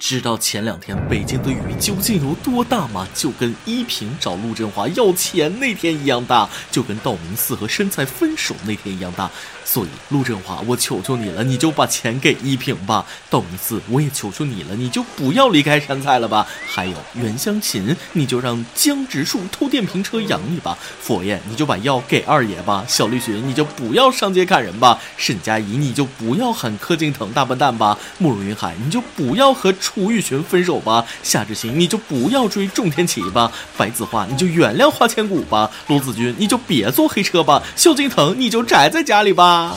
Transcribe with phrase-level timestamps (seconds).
[0.00, 3.06] 知道前两天北京的雨究竟有多大吗？
[3.14, 9.30] 就跟依萍找陆振华要钱那天一样大，就跟道明寺和杉菜分手那天一样大。
[9.62, 13.04] 所以陆振华，我求求你了，你就把钱给依萍吧。
[13.28, 16.46] 道明寺，我也求求你了，你就不要离开杉菜了吧。
[16.66, 20.76] 还有袁湘琴，你就让江直树偷电瓶车养你吧。
[21.00, 22.84] 佛爷，你就把药给二爷吧。
[22.88, 24.98] 小栗旬，你就不要上街砍人吧。
[25.18, 27.96] 沈佳宜，你就不要喊柯敬腾大笨蛋吧。
[28.16, 29.74] 慕容云海，你就不要和。
[29.92, 39.74] 楚雨荨分手吧，夏志清你就不要追仲天齐吧，白子画你就原谅花千骨吧，罗子君你就别坐黑车吧，萧敬腾你就宅在家里吧。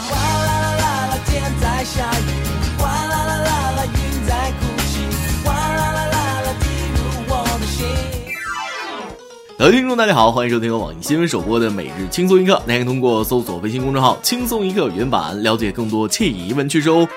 [9.58, 17.08] 各位听众，大家好，欢迎收听由网易新闻首播的每日轻松一刻，您可以通过搜索微信公众号“轻松一刻”原版了解更多惬意文趣事哦。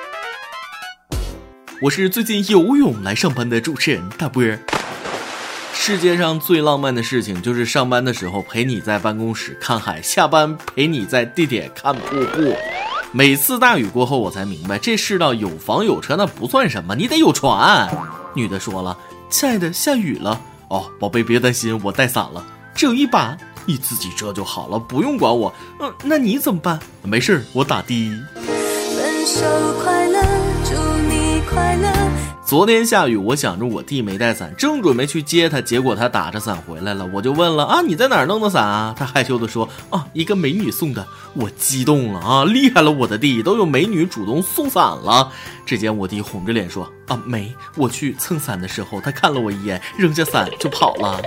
[1.82, 4.58] 我是最近游泳来上班的主持人大波儿。
[5.74, 12.56] 世界上最浪漫的事情就是上班的时候陪你在办公室看海，下班陪你在地铁看瀑布。
[13.12, 17.86] 每次大雨过后，我才明白这世道有房有车那不算什么，你得有船。
[18.34, 18.96] 女的说了
[19.29, 22.42] ：“亲爱的，下雨了。”哦，宝贝别担心，我带伞了，
[22.74, 23.36] 只有一把，
[23.66, 25.54] 你自己遮就好了，不用管我。
[25.80, 26.80] 嗯，那你怎么办？
[27.02, 28.18] 没事我打的。
[28.34, 29.45] 分手
[29.82, 30.23] 快乐。
[30.64, 30.74] 祝
[31.48, 31.90] 快乐。
[32.44, 37.04] 昨天下雨，我想着我弟没带伞，正准备去接他，结果他打着伞回来了。
[37.12, 38.94] 我就问了啊，你在哪儿弄的伞啊？
[38.96, 41.04] 他害羞的说啊，一个美女送的。
[41.34, 45.32] 我激动了啊，厉害了，我的弟都有美女主动送伞了。
[45.64, 51.20] 只见我弟红着脸说啊，没，我去蹭伞的时候，他看了我一眼，扔下伞就跑了。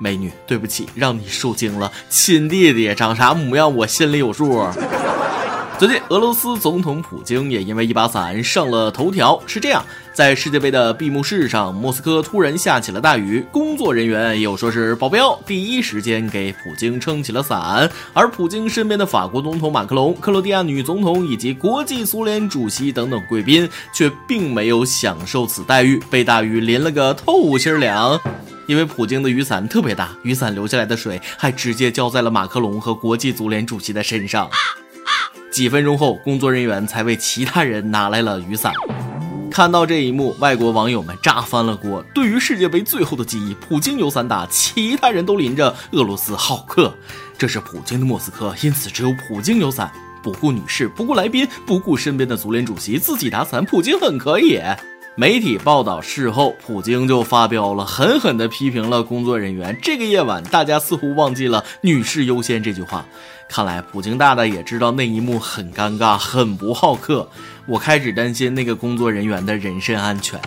[0.00, 1.90] 美女，对不起，让你受惊了。
[2.08, 4.66] 亲弟弟长啥模样，我心里有数。
[5.78, 9.40] 最近，俄罗斯总统普京也因为一把伞上了头条。
[9.46, 9.80] 是这样，
[10.12, 17.88] 在世界杯的闭幕式上，莫斯科突然下起了大雨，工作人员又说是保镖，第一时间给普京撑起了伞。
[18.12, 28.20] 而普京身边的法国总统马克龙、克罗地亚女总统以及国际足联主席等等贵宾，却并没有享受此待遇，被大雨淋了个透心凉。
[28.66, 34.50] 因为普京的雨伞特别大，雨伞流下来的水还直接浇在了马克龙和国际足联主席的身上。
[35.58, 38.72] 几分钟后，工作人员才为其他人拿来了雨伞。
[39.50, 42.00] 看到这一幕，外国网友们炸翻了锅。
[42.14, 45.74] 对于世界杯最后的记忆，普京有伞打，其他人都淋着。
[45.90, 46.94] 俄罗斯浩克，
[47.36, 49.90] 这是普京的莫斯科，因此只有普京有伞。
[50.22, 54.60] 不顾女士，不顾来宾，不顾身边的足联主席，自己打伞，普京很可以。
[55.18, 59.76] 媒体报道事后，普京就发飙了，狠狠地批评了工作人员。
[59.82, 63.04] 这个夜晚，大家似乎忘记了“女士优先”这句话。
[63.48, 67.28] 看来普京大大也知道那一幕很尴尬，很不好客。
[67.66, 70.38] 我开始担心那个工作人员的人身安全。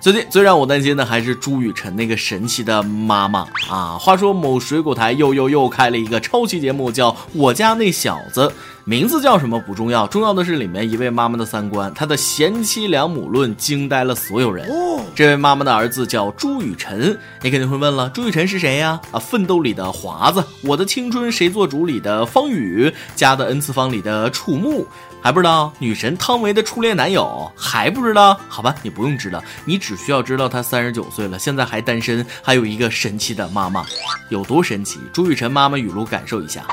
[0.00, 3.98] 最近最让我担心的还是朱雨辰那个神奇的妈妈啊！
[4.00, 8.40] 话说某水果台又又又开了一个超级节目，叫《我家那小子》。
[8.88, 14.70] 名字叫什么不重要，重要的是里面一位妈妈的三观，她的贤妻良母论惊呆了所有人。
[15.12, 19.00] 这位妈妈的儿子叫朱雨辰，你肯定会问了，朱雨辰是谁呀？
[19.10, 24.86] 啊，奋斗里的华子，我的青春谁做主里的方宇，家的 n 次方里的楚木，
[25.20, 28.38] 还不知道女神汤唯的初恋男友，还不知道？
[28.48, 33.84] 好吧，你不用知道，你只需要知道他三十九岁了，现在还单身，还有一个神奇的妈妈，
[34.28, 35.00] 有多神奇？
[35.12, 36.64] 朱雨辰妈妈语录，感受一下。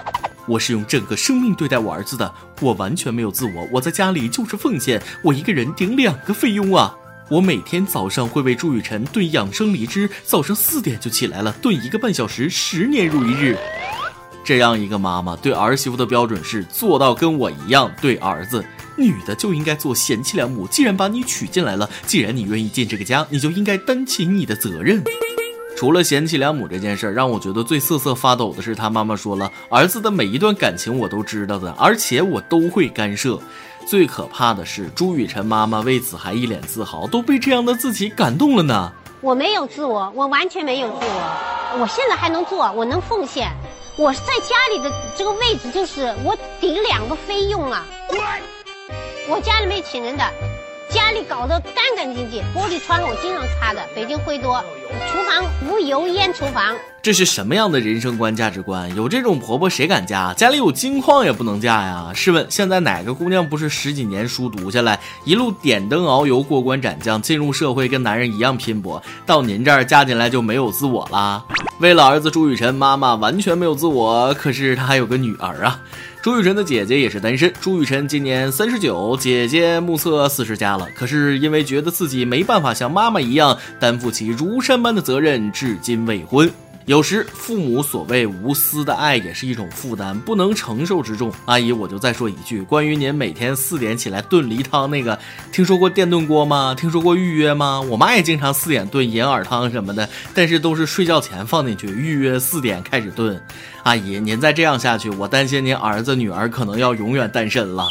[0.46, 6.96] 我是用整个生命对待我儿子的，我完全没有自我，我在家里就是奉献，我一个人顶两个费用啊！
[7.30, 13.58] 我每天早上会为朱雨辰炖养生梨汁，早上四点就起来了，炖一个半小时，十年如一日。
[14.44, 18.64] 这样一个妈妈对儿媳妇的标准是做到跟我一样对儿子，
[18.98, 20.68] 女的就应该做贤妻良母。
[20.68, 25.02] 既然把你娶进来了，既然你愿意进这个家，你就应该担起你的责任。
[25.84, 33.38] 除了贤妻良母这件事儿，让我觉得最瑟瑟发抖的是，他妈妈说了，儿子的每一段感情我都知道的，而且我都会干涉。
[33.86, 38.94] 最可怕的是，朱雨辰妈妈为此还一脸自豪，都被这样的自己感动了呢。
[39.20, 43.52] 我没有自我，我完全没有自我，我现在还能做，我能奉献。
[43.98, 47.86] 我在家里的这个位置就是我顶两个费用啊。
[49.28, 50.24] 我家里没请人的。
[50.94, 53.82] 家里搞得干干净净，玻璃窗我经常擦的。
[53.96, 54.64] 北京灰多，
[55.12, 56.76] 厨房无油烟厨房。
[57.02, 58.96] 这是什么样的人生观价值观？
[58.96, 60.36] 有这种婆婆谁敢嫁？
[60.36, 62.12] 家里有金矿也不能嫁呀！
[62.14, 69.02] 试问现在哪个姑娘不是十几年书读下来，一路点灯熬油过关斩将，进入社会跟男人一样拼搏？
[69.26, 71.44] 到您这儿嫁进来就没有自我啦？
[71.80, 74.32] 为了儿子朱雨辰，妈妈完全没有自我。
[74.36, 75.80] 可是她还有个女儿啊。
[76.24, 80.88] 朱雨辰的姐姐也是单身，朱雨辰今年三十九，姐姐目测四十加了。
[80.96, 86.50] 可是因为觉得自己没办法像妈妈一样担负起如山般的责任，至今未婚。
[86.86, 91.32] 有时父母所谓无私的爱也是一种负担，不能承受之重。
[91.46, 95.18] 阿姨，我就再说一句，关于您每天四点起来炖梨汤那个，
[95.52, 96.76] 听说过电炖锅吗？
[96.78, 97.80] 听说过预约吗？
[97.80, 103.42] 我妈也经常四点炖银耳汤什么的，但是都是睡觉前放进去，预约四点开始炖。
[103.84, 107.88] 阿姨，您再这样下去，我担心您儿子女儿可能要永远单身了。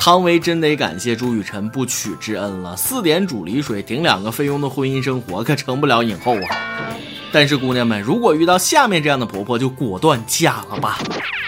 [0.00, 6.87] 汤唯真得感谢朱雨辰不娶之恩了，四点煮梨水顶两个菲佣的婚姻生活可成不了影后啊。
[7.30, 10.98] 但是姑娘们，如果遇到下面这样的婆婆，就果断嫁了吧。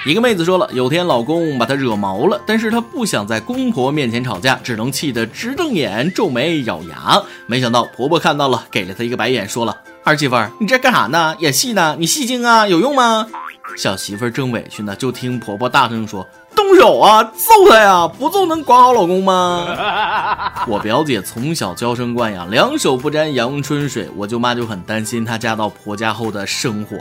[0.07, 7.23] 一个妹子说了，有天老公把她惹毛了，但是她不想在公婆面前吵架，只能气得直瞪眼、皱眉、咬牙。
[7.47, 11.37] 没想到婆婆看到了，给了她一个白眼，说了：“儿媳妇，你这干啥呢？
[11.39, 11.97] 演戏呢？
[11.99, 12.67] 你戏精啊？
[12.67, 13.27] 有用吗？”
[13.77, 16.27] 小媳妇正委屈呢，就听婆婆大声说。
[16.55, 17.23] 动手啊！
[17.25, 18.07] 揍他呀！
[18.07, 19.67] 不揍能管好老公吗？
[20.69, 24.09] 我表姐从小娇生惯养，两手不沾阳春水。
[24.17, 26.97] 我舅妈就很担心她嫁到婆家后的生活。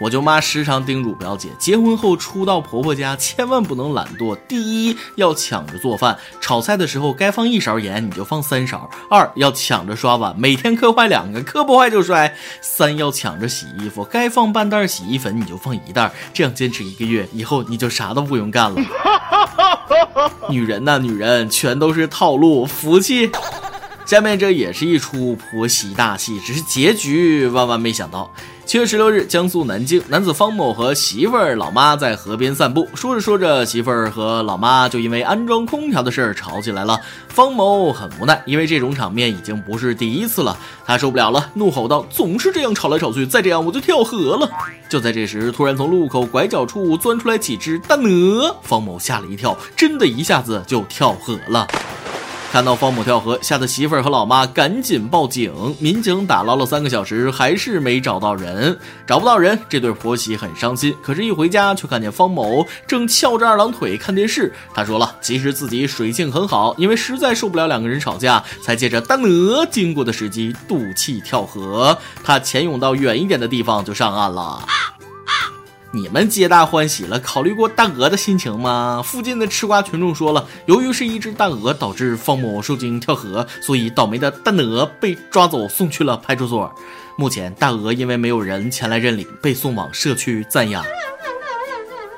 [0.00, 4.36] 我舅妈时常叮嘱表姐，结婚后初到婆婆家千万不能懒惰。
[4.48, 12.28] 第一，要抢着做饭，炒菜的时候该放一勺盐你就放三勺；二要抢着刷碗，每天磕坏两个，磕不坏就摔；
[12.60, 18.80] 三要抢着洗衣服，该放半袋洗衣粉你就放一袋，这样坚持一个月，以后你就啥都不用干了。
[20.50, 23.30] 女人呐，女人全都是套路，福气。
[24.06, 28.30] 下面这也是一出婆媳大戏，只是结局万万没想到。
[28.66, 36.98] 七月十六日，江苏南京，男子方某和媳妇儿、老妈在河边散步，说着说着，媳妇儿和老妈就因为安装空调的事儿吵起来了。
[37.28, 44.48] 方某很无奈，因为这种场面已经不是第一次了，他受不了了，怒吼道：“总是这样吵来吵去，再这样我就跳河了！”
[44.88, 51.68] 就在这时，突然从路口拐角处钻出来几只大鹅，方某吓了一跳，真的一下子就跳河了。
[52.54, 55.52] 看到方某跳河，吓得媳妇儿和老妈赶紧报警。
[55.80, 58.78] 民警打捞了三个小时，还是没找到人。
[59.04, 60.94] 找不到人，这对婆媳很伤心。
[61.02, 64.52] 可是，一回家却看见方某正翘着二郎腿看电视。
[64.72, 71.98] 他说了，其实自己水性很好，因为实在受不了两个人吵架，才借着大鹅经过的时机赌气跳河。
[72.22, 74.64] 他潜泳到远一点的地方就上岸了。
[75.94, 79.00] 你们皆大欢喜了，考虑过大鹅的心情吗？
[79.04, 86.74] 附近的吃瓜群众说了，由于是一只大鹅导致方某受惊跳河，所以倒霉的大鹅被抓走送去了派出所。
[87.16, 90.84] 目前大鹅因为没有人前来认领，被送往社区暂养。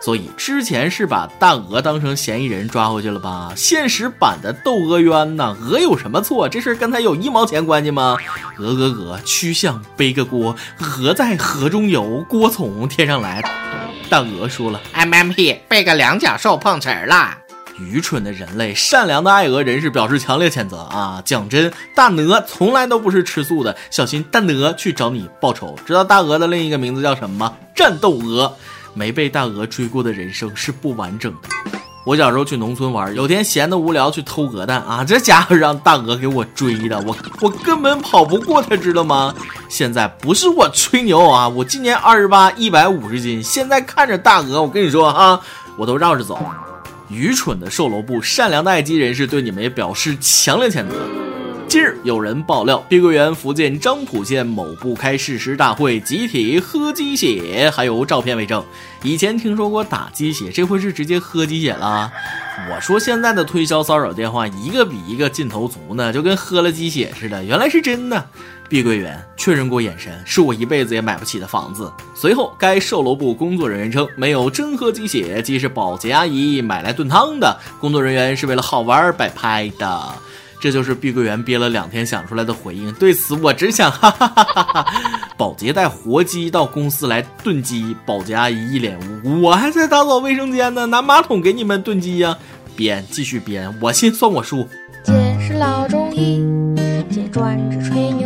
[0.06, 3.52] 所以之前是把大鹅当成嫌疑人抓回去了吧？
[3.56, 6.48] 现实版的窦娥冤呐，鹅有什么错？
[6.48, 8.16] 这事跟他有一毛钱关系吗？
[8.56, 13.42] 鹅鹅鹅，曲项背个锅，鹅在河中游，锅从天上来。
[14.08, 17.38] 大鹅说了：“M M P，背个两脚兽碰瓷儿了。”
[17.76, 21.20] 愚蠢的人类，善良的爱鹅人士表示强烈谴责啊！
[21.24, 25.76] 讲真，大鹅从来都不是吃素的，小心大鹅去找你报仇。
[25.84, 27.56] 知道大鹅的另一个名字叫什么吗？
[27.74, 28.56] 战斗鹅。
[28.96, 31.48] 没被大鹅追过的人生是不完整的。
[32.06, 39.34] 我小时候去农村玩，有天闲得无聊去偷鹅蛋啊，这家伙让大鹅给我追的，我我根本跑不过他，知道吗？
[39.68, 45.40] 现在不是我吹牛啊，我今年二十八，一百五十斤，现在看着大鹅，我跟你说啊，
[45.76, 46.38] 我都绕着走。
[47.08, 50.94] 愚蠢的售楼部，善良的爱鸡人士对你们也表示强烈谴责。
[51.76, 58.64] 近日有人爆料，碧桂园福建漳浦县某部开誓师大会集体喝鸡血，还有照片为证。
[59.02, 62.10] 以前听说过打鸡血，这回是直接喝鸡血了。
[62.70, 67.44] 我说现在的推销骚扰电话一个比一个劲头足呢，就跟喝了鸡血似的。
[67.44, 68.24] 原来是真的。
[68.70, 71.92] 碧桂园确认过眼神，是我一辈子也买不起的房子。
[72.14, 80.14] 随后，该售楼部工作人员称，没有真喝鸡血，即是保洁阿姨买来炖汤的，工作人员是为了好玩摆拍的。
[80.60, 82.92] 这就是碧桂园憋了两天想出来的回应。
[82.94, 84.92] 对此，我只想哈哈哈哈哈！
[85.36, 89.42] 保洁带活鸡到公司来炖鸡，保洁阿姨一脸无辜。
[89.42, 92.36] 我还在打扫卫生间呢，拿马桶给你们炖鸡呀！
[92.74, 94.66] 编，继续编，我信算我输。
[95.04, 95.12] 姐
[95.46, 96.42] 是老中医，
[97.10, 98.25] 姐专治吹牛。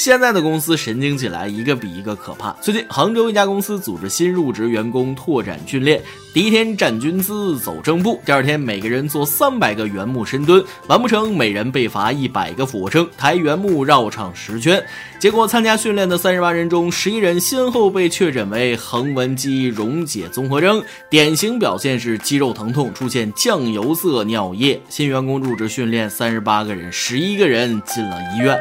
[0.00, 2.52] 现在的公司神经起来，一个比一个可怕。
[2.52, 6.00] 最近，杭州一家公司组织新入职员工拓展训练，
[6.32, 14.82] 第一天站军姿走正步，第二天每个人做三百个圆木深蹲，完不成每人被罚一百个俯卧撑，抬圆木绕场十圈。
[15.18, 24.80] 结果，参加训练的三十八人中，十一人先后被确诊为横纹肌溶解综合征，典型表现是肌肉疼痛，出现酱油色尿液。
[24.88, 28.56] 新员工入职训练三十八个人，十一个人进了医院。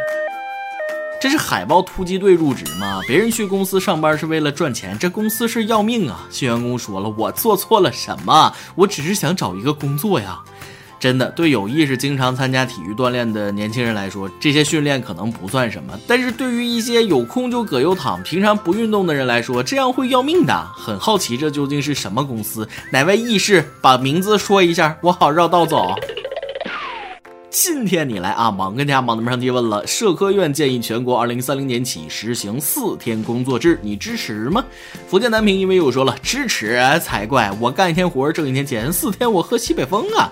[1.22, 3.02] 这是海豹突击队入职吗？
[3.06, 6.26] 别人去公司上班是为了赚钱，这公司是要命啊！
[6.30, 8.54] 新员工说了，我做错了什么？
[8.76, 10.40] 我只是想找一个工作呀。
[10.98, 20.68] 真的，对有意识经常参加体育锻炼的年轻人来说，这些训练可能不算什么；但是对于一些有空就葛优躺、平常不运动的人来说，这样会要命的。
[20.74, 22.68] 很好奇，这究竟是什么公司？
[22.92, 25.94] 哪位义士把名字说一下，我好绕道走。
[27.52, 29.86] 今天你来啊，忙跟大家忙的们上提问了。
[29.88, 34.64] 社科院建议全国二零三零年起实行四天工作制，你支持吗？
[35.08, 40.32] 福建南平因为又说了支持才怪，我干一天活挣一天钱，四天我喝西北风啊。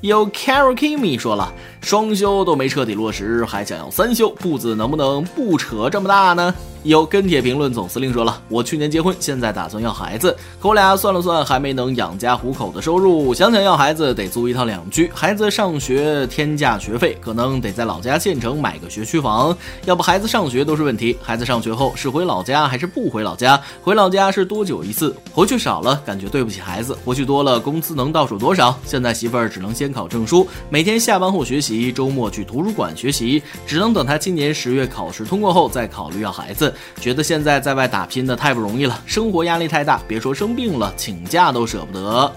[0.00, 1.54] 有 Carol Kimi 说了。
[1.82, 6.52] 双休都没彻底落实，还想要三休，步子能不能不扯这么大呢？
[6.86, 21.18] 有跟帖评论总司令说了，我去年结婚，现在打算要孩子，可我俩算了算，还没能养家糊口的收入，想想要孩子得租一套两居，孩子上学天价学费，可能得在老家县城买个学区房，要不孩子上学都是问题。
[21.20, 23.60] 孩子上学后是回老家还是不回老家？
[23.82, 25.12] 回老家是多久一次？
[25.32, 28.78] 回去少了感觉对不起孩子，回去多了工资能到手多少？
[28.84, 31.86] 现在媳妇儿只能先考证书，每天下班后学习。
[31.96, 36.74] 周末去图书馆学习，只能等他今年十月考试通过后再考虑要孩子。
[37.00, 42.32] 觉得现在在外打拼的太不容易了，生活压力太大，别说生病了，请假都舍不得。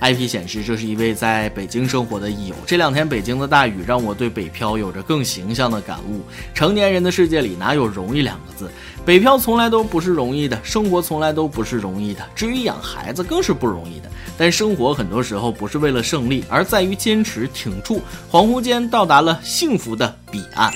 [0.00, 2.56] IP 显示，这是一位在北京生活的益友。
[2.66, 6.22] 这两天北京的大雨让我对北漂有着更形象的感悟。
[6.52, 8.68] 成年人的世界里哪有容易两个字？
[9.04, 12.28] 北漂从来都不是容易的，生活从来都不是容易的。
[12.34, 14.10] 至于养孩子更是不容易的。
[14.36, 18.02] 但生活很多时候不是为了胜利，而在于坚持挺住。
[18.28, 20.72] 恍惚间到达了幸福的彼岸。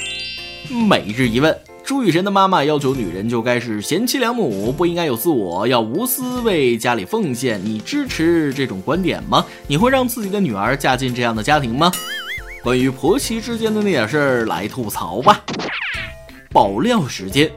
[0.88, 1.65] 每日一问。
[1.87, 7.64] 朱雨辰的妈妈要求女人就该是贤妻良母，不应该有自我，要无私为家里奉献。
[7.64, 9.47] 你支持这种观点吗？
[9.69, 11.93] 你会让自己的女儿嫁进这样的家庭吗？
[12.61, 15.40] 关于婆媳之间的那点事儿，来吐槽吧。
[16.50, 17.49] 爆料时间。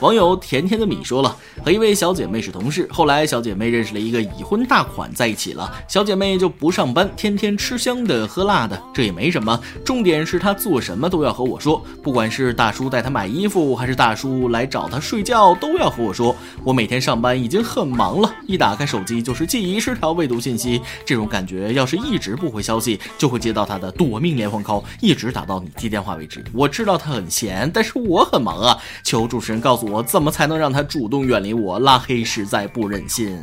[0.00, 16.34] 网友甜甜的米说了，和一位小姐妹是同事，后来小姐妹认识了一个已婚大款在一起了，小姐妹就不上班，天天吃香的喝辣的，这也没什么，重点是她做什么都要和我说，不管是大叔带她买衣服，还是大叔来找她睡觉，都要和我说。
[16.64, 26.42] 我每天上班已经很忙了，一打开手机就是几十条未读信息，这种感觉要是一直不回消息，就会接到她的夺命连环 call，一直打到你接电话为止。
[26.52, 30.02] 我知道她很闲，但是我很忙啊，求主持人告诉我。
[30.02, 31.78] 怎么才能让她主动远离我？
[31.78, 33.38] 拉黑实在不忍心。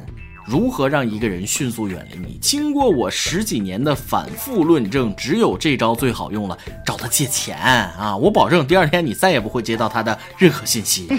[0.45, 2.37] 如何让一个人迅速远离你？
[2.41, 8.15] 经过我十几年的反复论证，只有这招最好用了，找他借钱啊！
[8.15, 11.09] 我保证，第二天你再也不会接到他的任何信息。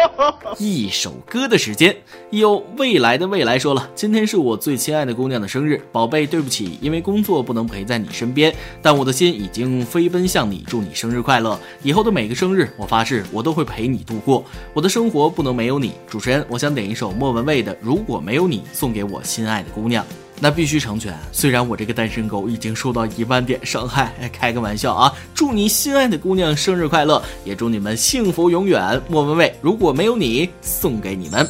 [0.58, 1.96] 一首歌的时间，
[2.30, 11.58] 有未来的未来说了，今天是我最亲爱的姑娘的生日，宝贝，对不起，因为工作不能陪在你身边，但我的心已经飞奔向你，祝你生日快乐！
[11.82, 14.44] 以后的每个生日，我发誓，我都会陪你度过。
[14.72, 15.92] 我的生活不能没有你。
[16.06, 20.04] 主持人，我想点一首莫文蔚的《如果没有你》，送给我心爱的姑娘。
[20.40, 21.16] 那必须成全。
[21.32, 25.12] 虽然我这个单身狗已经受到一万点伤害，开个玩笑啊！
[25.34, 29.00] 祝你心爱的姑娘生日快乐，也祝你们幸福永远。
[29.08, 31.48] 莫文蔚，如果没有你，送给你们。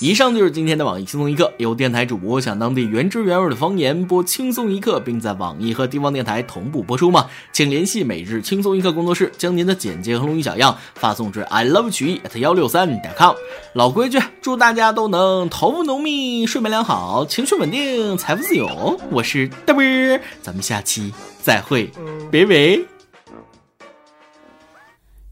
[0.00, 1.52] 以上就是今天的网易轻松一刻。
[1.56, 7.26] 有电台主播想当地原汁原味的方言播轻松一刻，并在网易和地方电台同步播出吗？
[7.52, 13.34] 请联系每日轻松一刻工作室，将您的简介和录音小样发送至 i love 曲艺 at 幺六三点 com。
[13.74, 18.98] 老规矩，祝大家都能头发浓密、睡眠良好、情绪稳定、财富自由。
[19.10, 21.90] 我是大波儿，咱们下期再会，
[22.32, 22.80] 拜拜。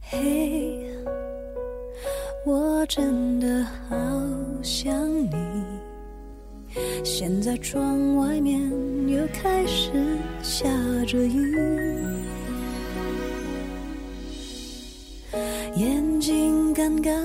[0.02, 0.87] 嘿，
[2.45, 3.97] 我真的好。
[4.62, 5.37] 想你，
[7.05, 8.61] 现在窗外面
[9.09, 9.90] 又开始
[10.43, 10.69] 下
[11.07, 11.57] 着雨，
[15.76, 17.25] 眼睛干干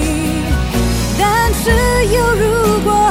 [1.63, 3.10] 只有如果，